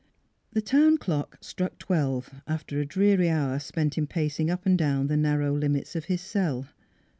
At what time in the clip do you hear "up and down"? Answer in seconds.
4.49-5.05